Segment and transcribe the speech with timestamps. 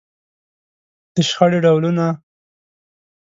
[1.13, 2.07] د شخړې ډولونه.